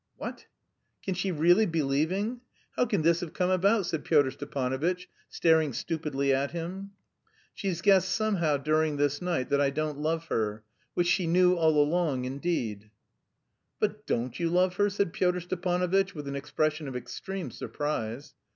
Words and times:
"What! 0.17 0.47
Can 1.03 1.13
she 1.13 1.31
really 1.31 1.67
be 1.67 1.83
leaving? 1.83 2.41
How 2.75 2.87
can 2.87 3.03
this 3.03 3.19
have 3.19 3.33
come 3.35 3.51
about?" 3.51 3.85
said 3.85 4.03
Pyotr 4.03 4.31
Stepanovitch, 4.31 5.07
staring 5.29 5.73
stupidly 5.73 6.33
at 6.33 6.49
him. 6.49 6.93
"She's 7.53 7.83
guessed 7.83 8.09
somehow 8.09 8.57
during 8.57 8.97
this 8.97 9.21
night 9.21 9.49
that 9.49 9.61
I 9.61 9.69
don't 9.69 9.99
love 9.99 10.25
her... 10.29 10.63
which 10.95 11.05
she 11.05 11.27
knew 11.27 11.53
all 11.53 11.77
along, 11.79 12.25
indeed." 12.25 12.89
"But 13.79 14.07
don't 14.07 14.39
you 14.39 14.49
love 14.49 14.77
her?" 14.77 14.89
said 14.89 15.13
Pyotr 15.13 15.41
Stepanovitch, 15.41 16.15
with 16.15 16.27
an 16.27 16.35
expression 16.35 16.87
of 16.87 16.95
extreme 16.95 17.51
surprise. 17.51 18.33